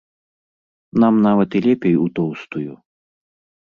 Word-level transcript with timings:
Нам 1.05 1.21
нават 1.27 1.49
і 1.61 1.63
лепей 1.69 1.95
у 2.09 2.11
тоўстую. 2.19 2.69